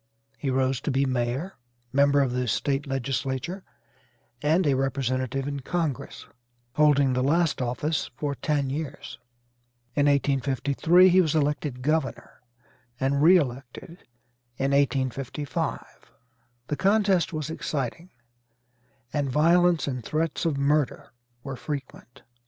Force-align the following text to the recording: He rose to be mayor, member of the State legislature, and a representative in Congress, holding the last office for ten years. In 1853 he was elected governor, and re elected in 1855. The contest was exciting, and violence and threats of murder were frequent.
He 0.39 0.49
rose 0.49 0.81
to 0.81 0.89
be 0.89 1.05
mayor, 1.05 1.57
member 1.93 2.21
of 2.21 2.31
the 2.31 2.47
State 2.47 2.87
legislature, 2.87 3.63
and 4.41 4.65
a 4.65 4.73
representative 4.73 5.47
in 5.47 5.59
Congress, 5.59 6.25
holding 6.73 7.13
the 7.13 7.21
last 7.21 7.61
office 7.61 8.09
for 8.15 8.33
ten 8.33 8.71
years. 8.71 9.19
In 9.93 10.07
1853 10.07 11.09
he 11.09 11.21
was 11.21 11.35
elected 11.35 11.83
governor, 11.83 12.41
and 12.99 13.21
re 13.21 13.37
elected 13.37 14.03
in 14.57 14.71
1855. 14.71 16.11
The 16.65 16.75
contest 16.75 17.31
was 17.31 17.51
exciting, 17.51 18.09
and 19.13 19.29
violence 19.31 19.87
and 19.87 20.03
threats 20.03 20.45
of 20.45 20.57
murder 20.57 21.11
were 21.43 21.55
frequent. 21.55 22.23